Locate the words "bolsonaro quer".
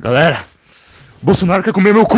1.20-1.74